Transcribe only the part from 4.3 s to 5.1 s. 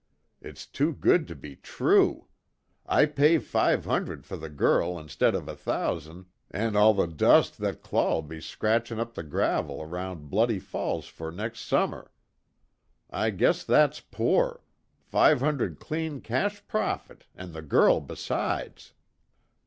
the girl